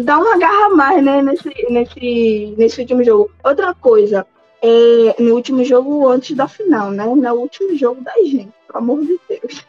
[0.00, 3.30] dar uma garra mais, né, nesse, nesse, nesse último jogo.
[3.44, 4.26] Outra coisa,
[4.62, 7.04] é, no último jogo antes da final, né?
[7.04, 9.64] No último jogo da gente, pelo amor de Deus.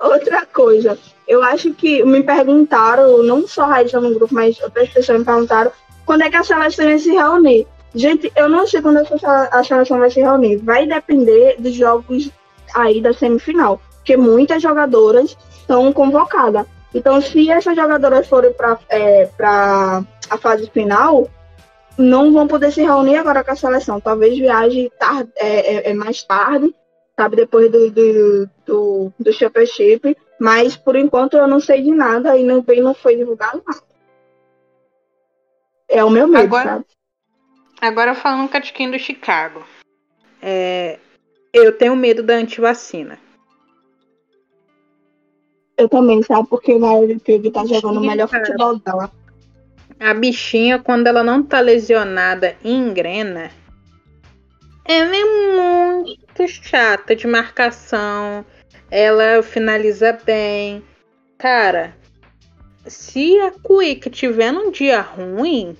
[0.00, 5.20] Outra coisa, eu acho que me perguntaram, não só a no grupo, mas outras pessoas
[5.20, 5.70] me perguntaram
[6.04, 7.66] quando é que a seleção vai se reunir.
[7.94, 10.56] Gente, eu não sei quando a seleção vai se reunir.
[10.56, 12.30] Vai depender dos jogos
[12.74, 16.66] aí da semifinal, porque muitas jogadoras estão convocadas.
[16.94, 21.28] Então, se essas jogadoras forem para é, a fase final,
[21.96, 24.00] não vão poder se reunir agora com a seleção.
[24.00, 26.74] Talvez viaje tarde, é, é, é mais tarde,
[27.18, 30.16] sabe, depois do, do, do, do Championship.
[30.38, 33.82] Mas, por enquanto, eu não sei de nada e não, não foi divulgado nada.
[35.88, 36.86] É o meu medo, agora, sabe?
[37.80, 39.64] Agora, falando um catiquinho do Chicago.
[40.40, 40.98] É,
[41.52, 43.18] eu tenho medo da antivacina.
[45.76, 46.48] Eu também, sabe?
[46.48, 49.10] Porque o Mary Field tá jogando o melhor futebol dela.
[50.00, 53.50] A bichinha, quando ela não tá lesionada engrena,
[54.84, 58.44] ela é muito chata de marcação.
[58.90, 60.84] Ela finaliza bem.
[61.38, 61.96] Cara,
[62.86, 65.76] se a Cuica tiver num dia ruim.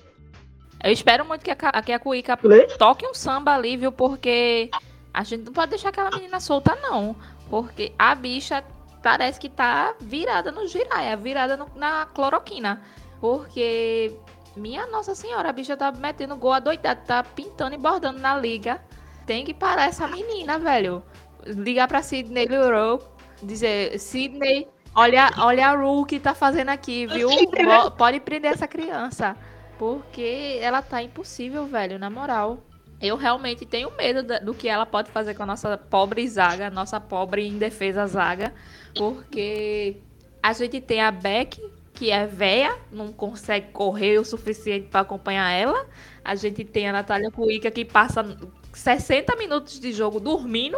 [0.83, 2.37] Eu espero muito que a, que a Cuica
[2.77, 3.91] toque um samba ali, viu?
[3.91, 4.69] Porque
[5.13, 7.15] a gente não pode deixar aquela menina solta, não.
[7.49, 8.63] Porque a bicha
[9.01, 12.81] parece que tá virada no giraia, virada no, na cloroquina.
[13.21, 14.13] Porque,
[14.55, 18.81] minha Nossa Senhora, a bicha tá metendo gol adoidado, tá pintando e bordando na liga.
[19.25, 21.03] Tem que parar essa menina, velho.
[21.45, 23.03] Ligar pra Sidney Leroux,
[23.41, 27.29] dizer, Sidney, olha, olha a Ru que tá fazendo aqui, viu?
[27.97, 29.35] Pode prender essa criança.
[29.77, 32.59] Porque ela tá impossível, velho, na moral.
[33.01, 37.01] Eu realmente tenho medo do que ela pode fazer com a nossa pobre zaga, nossa
[37.01, 38.53] pobre indefesa zaga,
[38.95, 39.97] porque
[40.41, 41.61] a gente tem a Beck,
[41.93, 45.87] que é véia, não consegue correr o suficiente para acompanhar ela.
[46.23, 48.25] A gente tem a Natália Cuica, que passa
[48.73, 50.75] 60 minutos de jogo dormindo.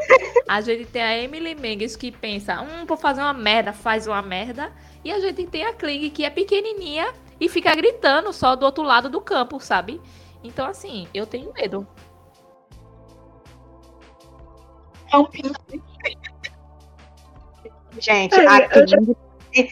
[0.47, 4.21] A gente tem a Emily Menges, que pensa, hum, vou fazer uma merda, faz uma
[4.21, 4.71] merda.
[5.03, 8.83] E a gente tem a Kling, que é pequenininha e fica gritando só do outro
[8.83, 10.01] lado do campo, sabe?
[10.43, 11.87] Então, assim, eu tenho medo.
[15.11, 15.27] É um
[17.97, 19.15] Gente, é, aqui,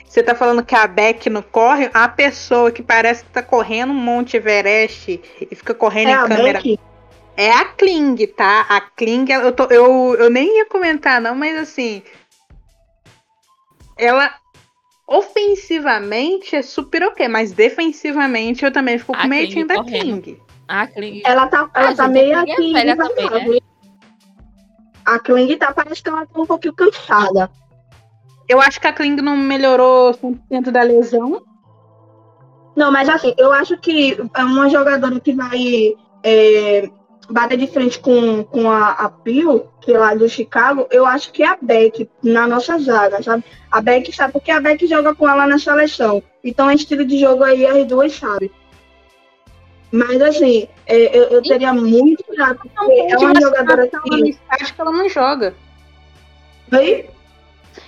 [0.06, 1.90] você tá falando que a Beck não corre?
[1.94, 6.28] A pessoa que parece que tá correndo um Monte Everest e fica correndo é em
[6.28, 6.62] câmera.
[6.62, 6.80] Beck?
[7.36, 8.62] É a Kling, tá?
[8.70, 12.04] A Kling, eu, tô, eu, eu nem ia comentar, não, mas assim.
[13.98, 14.34] Ela
[15.08, 20.40] ofensivamente é super ok, mas defensivamente eu também fico com medo da Kling.
[20.68, 21.22] A Kling.
[21.26, 22.76] Ela tá, ela ah, tá meio aqui.
[22.76, 23.60] É também, né?
[25.06, 27.52] A Kling tá, parece que ela tá um pouquinho cansada.
[28.48, 31.42] Eu acho que a Kling não melhorou 100% da lesão.
[32.76, 36.90] Não, mas assim, eu acho que é uma jogadora que vai é,
[37.30, 41.32] bater de frente com, com a, a Pio, que é lá do Chicago, eu acho
[41.32, 43.44] que é a Beck na nossa zaga, sabe?
[43.72, 46.24] A Beck sabe porque a Beck joga com ela na seleção.
[46.44, 48.52] Então é estilo de jogo aí as duas sabem.
[49.92, 54.40] Mas assim, é, eu, eu teria muito cuidado, porque é uma jogadora que.
[54.50, 55.54] Acho que ela não joga.
[56.72, 57.13] Oi?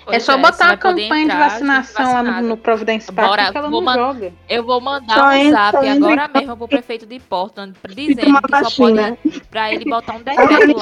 [0.08, 3.58] É só é, botar a campanha de vacinação lá no, no Providence Park Bora, que
[3.58, 4.34] ela não joga.
[4.48, 8.84] Eu vou mandar só um zap agora mesmo pro prefeito de Portland dizendo que só
[8.84, 10.78] pode pra ele botar um decreto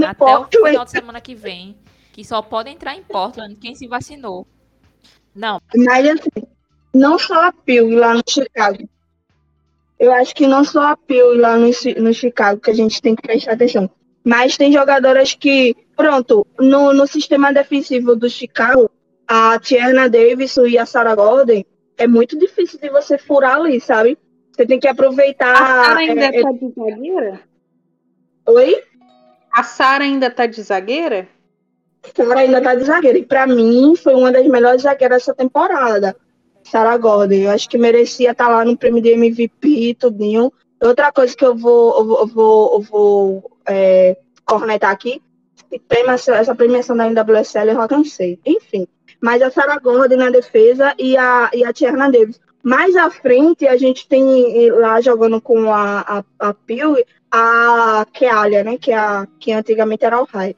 [0.00, 1.76] lá até o final de semana que vem
[2.18, 4.44] que só pode entrar em Portland quem se vacinou.
[5.32, 5.60] Não.
[5.76, 6.48] Mas assim,
[6.92, 8.88] não só a Pil lá no Chicago.
[9.96, 11.70] Eu acho que não só a Pil lá no,
[12.02, 13.88] no Chicago que a gente tem que prestar atenção.
[14.24, 18.88] Mas tem jogadoras que Pronto, no, no sistema defensivo do Chicago,
[19.26, 21.64] a Tierna Davis e a Sarah Gordon,
[21.96, 24.16] é muito difícil de você furar ali, sabe?
[24.52, 25.52] Você tem que aproveitar.
[25.52, 27.40] A Sarah ainda é, tá de zagueira?
[28.46, 28.84] Oi?
[29.52, 31.26] A Sarah ainda tá de zagueira?
[32.14, 33.18] Sarah ainda tá de zagueira.
[33.18, 36.14] E pra mim, foi uma das melhores zagueiras dessa temporada.
[36.62, 37.34] Sarah Gordon.
[37.34, 40.52] Eu acho que merecia estar tá lá no prêmio de MVP tudinho.
[40.80, 45.20] Outra coisa que eu vou, eu vou, eu vou, é, cornetar aqui
[45.88, 48.38] premiação, essa premiação da NWSL eu alcancei.
[48.46, 48.86] Enfim.
[49.20, 52.40] Mas a Sarah Gordon na defesa e a, e a Tierna Davis.
[52.62, 56.96] Mais à frente, a gente tem lá jogando com a, a, a Pil,
[57.30, 58.78] a Kealia, né?
[58.78, 60.56] Que, é a, que antigamente era o High.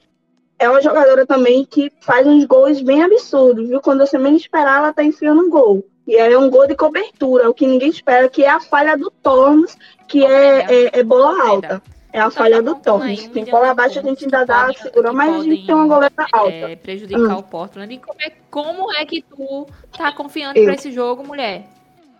[0.59, 3.80] É uma jogadora também que faz uns gols bem absurdos, viu?
[3.80, 5.87] Quando você menos esperar, ela tá enfiando um gol.
[6.11, 9.12] E é um gol de cobertura, o que ninguém espera, que é a falha do
[9.12, 11.81] Tornos, que é, é, é bola alta.
[12.12, 13.29] É a falha do Torres.
[13.29, 16.51] Tem bola abaixo, a gente ainda dá, segura, mas a gente tem uma goleira alta.
[16.51, 17.38] É, prejudicar hum.
[17.38, 17.94] o Portland.
[17.94, 21.68] E como é, como é que tu tá confiando pra esse jogo, mulher?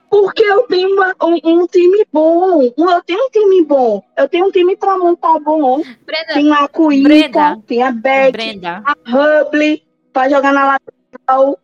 [0.09, 2.63] Porque eu tenho uma, um, um, time bom.
[2.63, 4.05] Eu tenho um time bom.
[4.17, 5.83] Eu tenho um time pra montar bom.
[6.07, 8.85] Brenda, tem a Cuíca, tem a Beck, Brenda.
[8.85, 11.59] a Hubble pra jogar na lateral.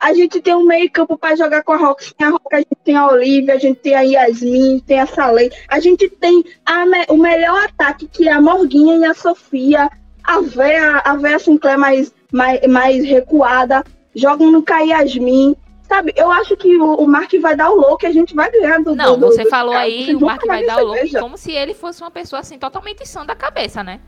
[0.00, 1.94] A gente tem um meio campo para jogar com a.
[2.16, 5.06] Tem a Rox, a gente tem a Olivia, a gente tem a Yasmin, tem a
[5.06, 5.50] Salei.
[5.68, 9.90] A gente tem a, o melhor ataque, que é a Morguinha e a Sofia.
[10.22, 13.82] A Vera, a Vera Sinclair mais, mais, mais recuada.
[14.14, 15.56] Jogam no Yasmin.
[15.88, 18.50] Sabe, eu acho que o, o Mark vai dar o louco e a gente vai
[18.50, 21.38] ganhar do Não, do, você do, falou aí, o Mark vai dar o louco como
[21.38, 23.98] se ele fosse uma pessoa assim, totalmente sã da cabeça, né?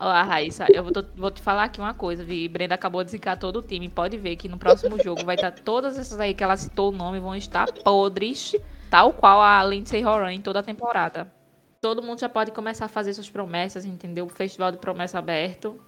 [0.00, 2.48] Ó, Raíssa, eu vou, vou, te falar aqui uma coisa, vi.
[2.48, 3.88] Brenda acabou de zicar todo o time.
[3.88, 6.96] Pode ver que no próximo jogo vai estar todas essas aí que ela citou o
[6.96, 8.54] nome vão estar podres,
[8.88, 11.32] tal qual a Lindsay Horan em toda a temporada.
[11.80, 14.26] Todo mundo já pode começar a fazer suas promessas, entendeu?
[14.26, 15.80] O festival de promessa aberto,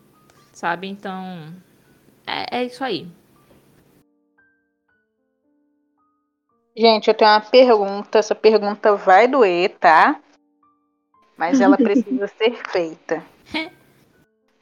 [0.53, 0.88] sabe?
[0.88, 1.55] Então,
[2.27, 3.07] é, é isso aí.
[6.77, 8.18] Gente, eu tenho uma pergunta.
[8.18, 10.20] Essa pergunta vai doer, tá?
[11.37, 13.25] Mas ela precisa ser feita.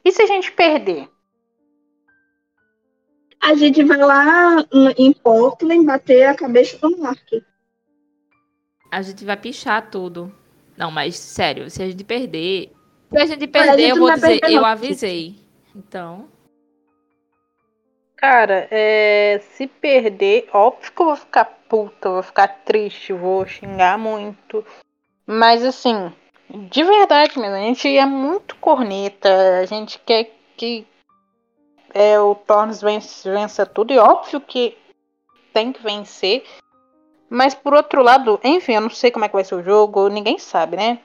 [0.03, 1.09] E se a gente perder?
[3.41, 4.65] A gente vai lá
[4.97, 7.33] em Portland bater a cabeça do Mark.
[8.91, 10.33] A gente vai pichar tudo.
[10.75, 12.71] Não, mas sério, se a gente perder.
[13.11, 15.35] Se a gente perder, a gente eu vou dizer, eu avisei.
[15.75, 16.27] Então.
[18.15, 23.97] Cara, é, se perder, óbvio que eu vou ficar puta, vou ficar triste, vou xingar
[23.97, 24.65] muito.
[25.25, 26.11] Mas assim,
[26.49, 30.85] de verdade mesmo, a gente é muito corneta, a gente quer que
[31.93, 34.77] é, o Tornes vença, vença tudo, e óbvio que
[35.53, 36.43] tem que vencer.
[37.29, 40.09] Mas por outro lado, enfim, eu não sei como é que vai ser o jogo,
[40.09, 40.99] ninguém sabe, né?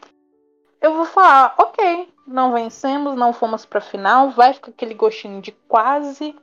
[0.80, 5.52] Eu vou falar, ok, não vencemos, não fomos pra final, vai ficar aquele gostinho de
[5.52, 6.34] quase.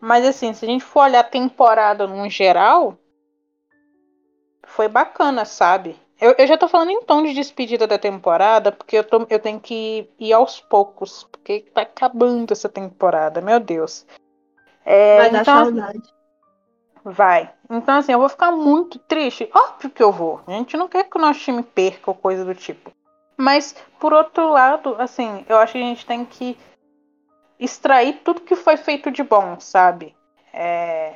[0.00, 2.98] Mas assim, se a gente for olhar a temporada no geral,
[4.66, 5.96] foi bacana, sabe?
[6.20, 9.38] Eu, eu já tô falando em tom de despedida da temporada, porque eu, tô, eu
[9.38, 14.06] tenho que ir aos poucos, porque tá acabando essa temporada, meu Deus.
[14.84, 16.02] É, Vai dar então, saudade.
[17.02, 17.50] Vai.
[17.70, 19.48] Então, assim, eu vou ficar muito triste.
[19.54, 20.40] Óbvio que eu vou.
[20.46, 22.90] A gente não quer que o nosso time perca ou coisa do tipo.
[23.36, 26.58] Mas, por outro lado, assim, eu acho que a gente tem que
[27.58, 30.14] extrair tudo que foi feito de bom, sabe?
[30.52, 31.14] É...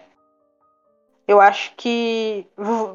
[1.27, 2.47] Eu acho que.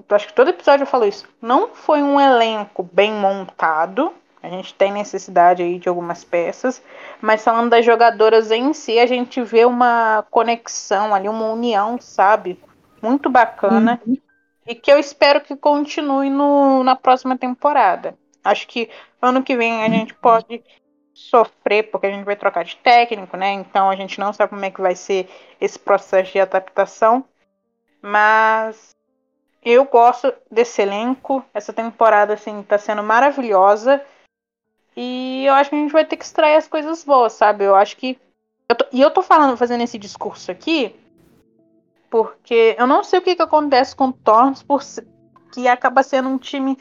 [0.10, 1.28] Acho que todo episódio eu falo isso.
[1.42, 4.14] Não foi um elenco bem montado.
[4.42, 6.82] A gente tem necessidade aí de algumas peças.
[7.22, 12.58] Mas falando das jogadoras em si, a gente vê uma conexão ali, uma união, sabe?
[13.02, 14.00] Muito bacana.
[14.66, 18.16] E que eu espero que continue no, na próxima temporada.
[18.44, 18.90] Acho que
[19.22, 20.64] ano que vem a gente pode
[21.14, 23.52] sofrer, porque a gente vai trocar de técnico, né?
[23.52, 25.28] Então a gente não sabe como é que vai ser
[25.60, 27.26] esse processo de adaptação.
[28.02, 28.96] Mas
[29.64, 31.44] eu gosto desse elenco.
[31.54, 34.04] Essa temporada, assim, tá sendo maravilhosa.
[34.96, 37.64] E eu acho que a gente vai ter que extrair as coisas boas, sabe?
[37.64, 38.20] Eu acho que.
[38.70, 40.96] eu tô- E eu tô falando, fazendo esse discurso aqui,
[42.10, 44.82] porque eu não sei o que, que acontece com o Torns, por
[45.54, 46.78] que acaba sendo um time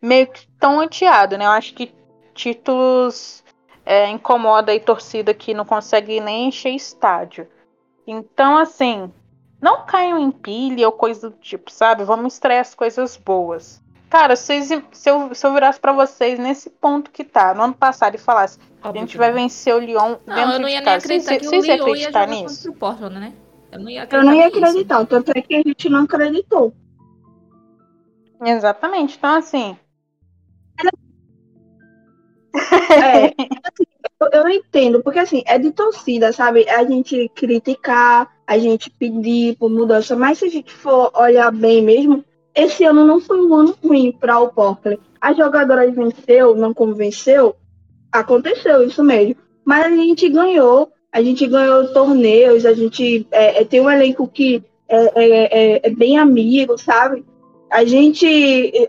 [0.00, 1.44] meio que tão odiado, né?
[1.46, 1.94] Eu acho que
[2.34, 3.42] títulos
[3.84, 7.48] é, incomoda a torcida que não consegue nem encher estádio.
[8.06, 9.12] Então, assim,
[9.60, 12.04] não caiam em pilha ou coisa do tipo, sabe?
[12.04, 13.82] Vamos extrair as coisas boas.
[14.08, 17.74] Cara, vocês- se, eu, se eu virasse pra vocês nesse ponto que tá, no ano
[17.74, 19.34] passado, e falasse, a Óbvio gente que vai não.
[19.34, 21.06] vencer o Lyon Não, dentro eu não de ia nem casa.
[21.06, 22.72] Vocês, acreditar que o vocês iam acreditar nisso?
[23.10, 23.32] né?
[23.72, 24.58] Eu não ia Eu acreditar não ia nisso.
[24.58, 26.72] acreditar, tanto é que a gente não acreditou.
[28.44, 29.16] Exatamente.
[29.16, 29.76] Então, assim,
[32.90, 33.86] É, assim,
[34.20, 36.68] eu, eu entendo, porque assim, é de torcida, sabe?
[36.68, 41.82] A gente criticar, a gente pedir por mudança, mas se a gente for olhar bem
[41.82, 42.24] mesmo,
[42.54, 44.98] esse ano não foi um ano ruim para o Portland.
[45.20, 47.54] As jogadoras venceu, não convenceu,
[48.10, 49.36] aconteceu isso mesmo.
[49.64, 54.26] Mas a gente ganhou, a gente ganhou torneios, a gente é, é, tem um elenco
[54.28, 57.24] que é, é, é- é bem amigo, sabe?
[57.70, 58.26] A gente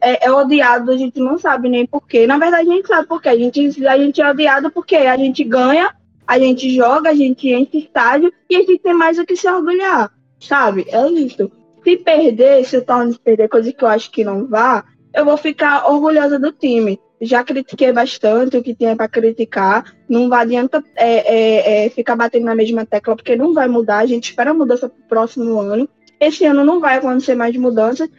[0.02, 2.28] é, é odiado, a gente não sabe nem porquê.
[2.28, 3.30] Na verdade, a gente sabe porquê.
[3.30, 5.94] A gente, a gente é odiado porque a gente ganha,
[6.26, 9.50] a gente joga, a gente enche estádio e a gente tem mais o que se
[9.50, 10.86] orgulhar, sabe?
[10.90, 11.52] É isso.
[11.84, 15.38] Se perder, se o Towns perder, coisa que eu acho que não vá, eu vou
[15.38, 17.00] ficar orgulhosa do time.
[17.20, 19.96] Já critiquei bastante o que tinha para criticar.
[20.08, 24.00] Não adianta é, é, é, ficar batendo na mesma tecla, porque não vai mudar.
[24.00, 25.90] A gente espera mudança para o próximo ano.
[26.20, 28.10] Esse ano não vai acontecer mais mudanças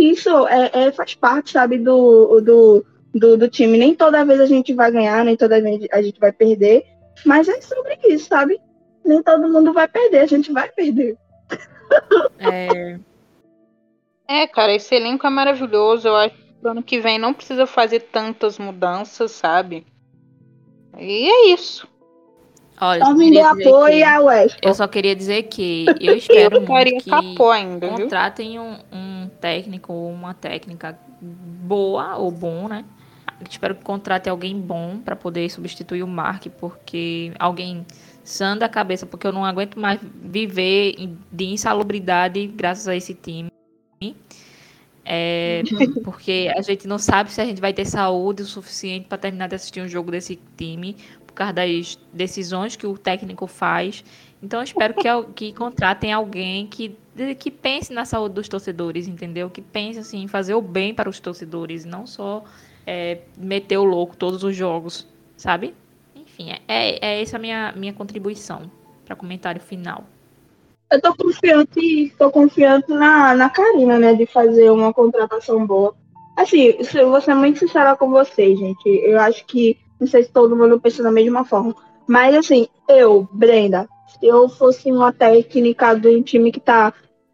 [0.00, 3.78] isso é, é- faz parte, sabe, do, do, do, do time.
[3.78, 6.84] Nem toda vez a gente vai ganhar, nem toda vez a gente vai perder,
[7.24, 8.60] mas é sobre isso, sabe?
[9.04, 11.16] Nem todo mundo vai perder, a gente vai perder.
[12.38, 12.98] É,
[14.28, 16.06] É, cara, esse elenco é maravilhoso.
[16.06, 19.84] Eu acho que ano que vem não precisa fazer tantas mudanças, sabe?
[20.96, 21.88] E é isso.
[22.80, 23.04] Olha,
[24.04, 24.58] a West.
[24.62, 29.92] Eu só queria dizer que eu espero Eu muito que ainda, contratem um, um técnico
[29.92, 32.84] ou uma técnica boa ou bom, né?
[33.40, 37.86] Eu espero que contrate alguém bom para poder substituir o Mark, porque alguém
[38.22, 40.94] sã da cabeça, porque eu não aguento mais viver
[41.32, 43.50] de insalubridade graças a esse time.
[45.04, 45.62] É,
[46.04, 49.48] porque a gente não sabe se a gente vai ter saúde o suficiente para terminar
[49.48, 50.96] de assistir um jogo desse time,
[51.30, 54.04] por causa das decisões que o técnico faz.
[54.42, 56.96] Então espero que, que contratem alguém que,
[57.38, 59.48] que pense na saúde dos torcedores, entendeu?
[59.48, 62.42] Que pense assim, em fazer o bem para os torcedores, não só
[62.86, 65.74] é, meter o louco todos os jogos, sabe?
[66.16, 68.70] Enfim, é, é, é essa a minha, minha contribuição
[69.04, 70.04] para comentário final.
[70.90, 75.94] Eu tô confiante, tô confiante na, na Karina, né, de fazer uma contratação boa.
[76.36, 78.88] Assim, vou ser muito sincera com vocês, gente.
[78.88, 81.74] Eu acho que, não sei se todo mundo pensa da mesma forma.
[82.08, 83.86] Mas assim, eu, Brenda,
[84.18, 86.92] se eu fosse uma técnica de um time que tá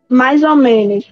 [0.09, 1.11] mais ou menos,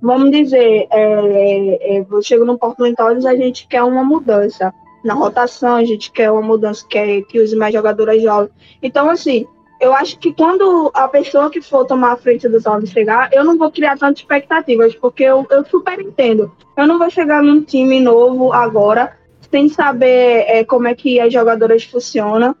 [0.00, 4.72] vamos dizer, é, é, eu chego no Portland Toys, a gente quer uma mudança.
[5.04, 8.52] Na rotação, a gente quer uma mudança, quer que use mais jogadoras jovens.
[8.80, 9.46] Então, assim,
[9.82, 13.42] eu acho que quando a pessoa que for tomar a frente do Towns chegar, eu
[13.42, 16.52] não vou criar tantas expectativas, porque eu, eu super entendo.
[16.76, 19.18] Eu não vou chegar num time novo agora,
[19.52, 22.56] sem saber é, como é que as jogadoras funcionam,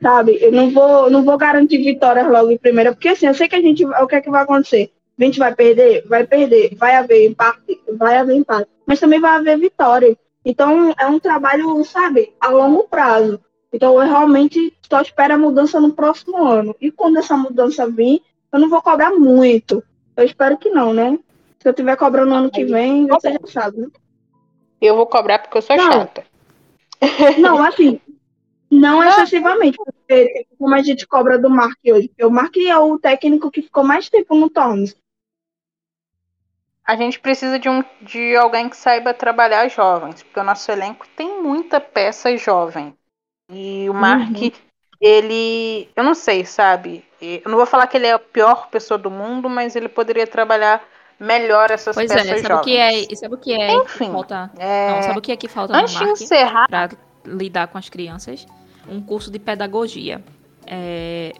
[0.00, 0.38] sabe?
[0.40, 3.56] Eu não vou, não vou garantir vitórias logo em primeira, porque assim, eu sei que
[3.56, 4.92] a gente, o que é que vai acontecer?
[5.18, 6.06] A gente vai perder?
[6.06, 6.74] Vai perder.
[6.76, 7.80] Vai haver empate?
[7.98, 8.68] Vai haver empate.
[8.86, 10.16] Mas também vai haver vitória.
[10.44, 13.40] Então, é um trabalho, sabe, a longo prazo.
[13.72, 16.76] Então, eu realmente só espero a mudança no próximo ano.
[16.80, 18.22] E quando essa mudança vir,
[18.52, 19.82] eu não vou cobrar muito.
[20.16, 21.18] Eu espero que não, né?
[21.58, 23.88] Se eu tiver cobrando no ano que vem, você já sabe, né?
[24.80, 25.92] Eu vou cobrar porque eu sou Não.
[25.92, 26.24] chata.
[27.38, 28.00] Não, assim,
[28.70, 32.76] não excessivamente, porque tipo, como a gente cobra do Mark hoje, porque o Mark é
[32.78, 34.96] o técnico que ficou mais tempo no Tornes.
[36.84, 41.06] A gente precisa de, um, de alguém que saiba trabalhar jovens, porque o nosso elenco
[41.16, 42.96] tem muita peça jovem.
[43.50, 44.50] E o Mark, Uhum.
[45.00, 45.88] ele.
[45.96, 47.04] Eu não sei, sabe?
[47.20, 50.26] Eu não vou falar que ele é a pior pessoa do mundo, mas ele poderia
[50.26, 50.82] trabalhar
[51.18, 52.60] melhor essas Pois peças é, sabe jovens.
[52.60, 54.50] o que é, sabe o que é Enfim, que falta?
[54.58, 56.90] É, Não, sabe o que é que falta Antes no de Mark encerrar, para
[57.24, 58.46] lidar com as crianças?
[58.88, 60.22] Um curso de pedagogia.
[60.66, 61.32] É,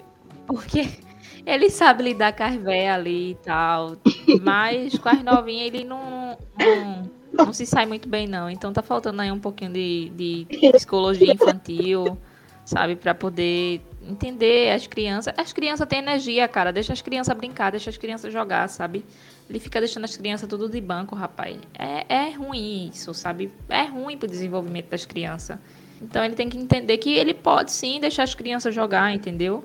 [0.46, 0.88] porque
[1.44, 3.96] ele sabe lidar com as ali e tal,
[4.42, 8.50] mas com as novinhas ele não, não, não se sai muito bem não.
[8.50, 12.18] Então tá faltando aí um pouquinho de, de psicologia infantil,
[12.64, 15.34] sabe, para poder entender as crianças.
[15.36, 16.72] As crianças têm energia, cara.
[16.72, 19.04] Deixa as crianças brincar, deixa as crianças jogar, sabe?
[19.48, 21.56] Ele fica deixando as crianças tudo de banco, rapaz.
[21.78, 23.52] É, é ruim isso, sabe?
[23.68, 25.58] É ruim pro desenvolvimento das crianças.
[26.00, 29.64] Então ele tem que entender que ele pode sim deixar as crianças jogar, entendeu?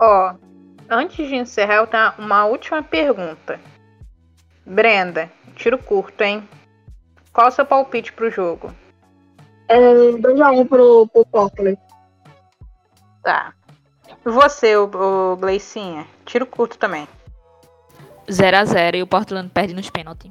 [0.00, 0.34] ó,
[0.88, 3.60] antes de encerrar, eu tenho uma última pergunta.
[4.64, 6.48] Brenda, tiro curto, hein?
[7.32, 8.74] Qual o seu palpite pro jogo?
[9.68, 11.78] É 2x1 pro, pro Portland.
[13.22, 13.52] Tá.
[14.24, 14.84] E Você, o,
[15.32, 16.06] o Gleicinha?
[16.24, 17.06] Tiro curto também.
[18.30, 20.30] 0 a 0 e o Portland perde nos pênaltis.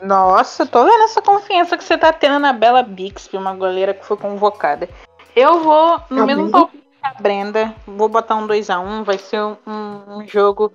[0.00, 4.04] Nossa, tô vendo essa confiança que você tá tendo na Bela Bixby, uma goleira que
[4.04, 4.88] foi convocada.
[5.34, 6.52] Eu vou no Tá mesmo bem.
[6.52, 7.74] palpite que a Brenda.
[7.86, 9.04] Vou botar um 2x1.
[9.04, 10.72] Vai ser um, um jogo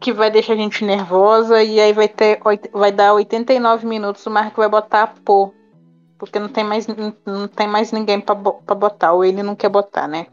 [0.00, 1.62] que vai deixar a gente nervosa.
[1.62, 2.40] E aí vai ter
[2.72, 4.24] vai dar 89 minutos.
[4.26, 5.52] O Marco vai botar pô.
[6.24, 9.12] Porque não tem mais, não tem mais ninguém pra botar.
[9.12, 10.26] Ou ele não quer botar, né?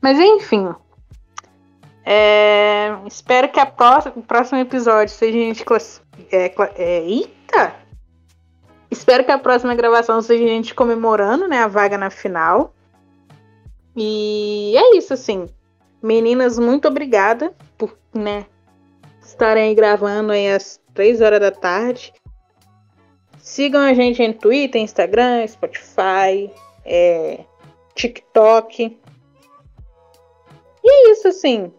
[0.00, 0.74] Mas enfim.
[2.04, 6.02] É, espero que a próxima, o próximo episódio seja a gente class-
[6.32, 7.74] é, é, eita!
[8.90, 12.74] Espero que a próxima gravação seja a gente comemorando, né, a vaga na final.
[13.94, 15.46] E é isso, assim.
[16.02, 18.46] Meninas, muito obrigada por, né,
[19.22, 22.12] estarem aí gravando aí às 3 horas da tarde.
[23.40, 26.50] Sigam a gente em Twitter, Instagram, Spotify,
[26.84, 27.40] é,
[27.94, 28.98] TikTok.
[30.82, 31.72] E é isso, assim.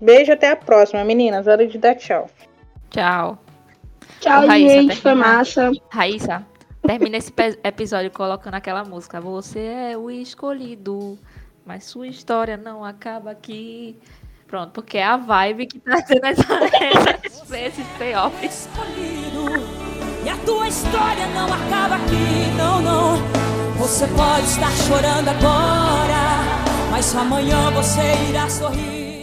[0.00, 1.46] Beijo, até a próxima, meninas.
[1.46, 2.28] Hora de dar tchau.
[2.90, 3.38] Tchau.
[4.20, 4.96] Tchau, Ô, Raíssa, gente.
[4.96, 5.70] Foi massa.
[5.90, 6.46] Raíssa,
[6.86, 9.20] termina esse episódio colocando aquela música.
[9.20, 11.18] Você é o escolhido,
[11.64, 13.98] mas sua história não acaba aqui.
[14.46, 16.44] Pronto, porque é a vibe que tá tendo essa,
[17.26, 18.68] essa, esses playoffs.
[20.24, 23.16] E a tua história não acaba aqui, não, não.
[23.76, 26.60] Você pode estar chorando agora,
[26.90, 28.00] mas amanhã você
[28.30, 29.03] irá sorrir.